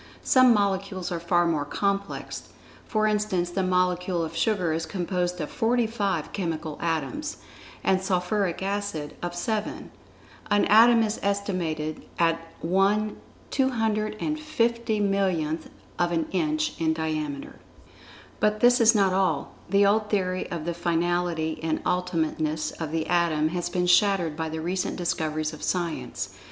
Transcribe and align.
Some 0.23 0.51
molecules 0.51 1.11
are 1.11 1.19
far 1.19 1.45
more 1.45 1.63
complex, 1.63 2.49
for 2.87 3.05
instance 3.05 3.51
the 3.51 3.61
molecule 3.61 4.23
of 4.25 4.35
sugar 4.35 4.73
is 4.73 4.87
composed 4.87 5.39
of 5.39 5.51
forty 5.51 5.85
five 5.85 6.33
chemical 6.33 6.79
atoms, 6.81 7.37
and 7.83 8.01
sulphuric 8.01 8.63
acid 8.63 9.13
of 9.21 9.35
seven. 9.35 9.91
An 10.49 10.65
atom 10.65 11.03
is 11.03 11.19
estimated 11.21 12.03
at 12.17 12.39
one 12.61 13.17
250,000,000th 13.51 15.65
of 15.99 16.11
an 16.11 16.25
inch 16.31 16.81
in 16.81 16.93
diameter. 16.95 17.57
But 18.39 18.59
this 18.59 18.81
is 18.81 18.95
not 18.95 19.13
all. 19.13 19.51
The 19.69 19.85
old 19.85 20.09
theory 20.09 20.49
of 20.49 20.65
the 20.65 20.73
finality, 20.73 21.59
and 21.61 21.77
ultimateness 21.83 22.71
of 22.81 22.91
the 22.91 23.05
Atom 23.05 23.49
has 23.49 23.69
been 23.69 23.85
shattered 23.85 24.35
by 24.35 24.49
the 24.49 24.61
recent 24.61 24.95
discoveries 24.95 25.53
of 25.53 25.61
Science. 25.61 26.31